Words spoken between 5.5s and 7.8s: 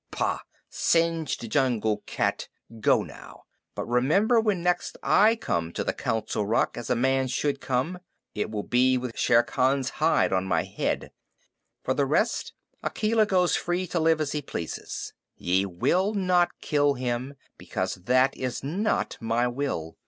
to the Council Rock, as a man should